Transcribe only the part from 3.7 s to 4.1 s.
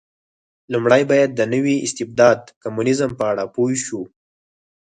شو.